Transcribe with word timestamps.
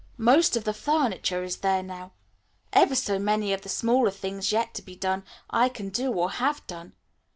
Most 0.17 0.57
of 0.57 0.63
the 0.63 0.73
furniture 0.73 1.43
is 1.43 1.57
there 1.57 1.83
now. 1.83 2.13
Ever 2.73 2.95
so 2.95 3.19
many 3.19 3.53
of 3.53 3.61
the 3.61 3.69
smaller 3.69 4.09
things 4.09 4.51
yet 4.51 4.73
to 4.73 4.81
be 4.81 4.95
done, 4.95 5.23
I 5.51 5.69
can 5.69 5.89
do 5.89 6.11
or 6.11 6.31
have 6.31 6.65
done. 6.65 6.93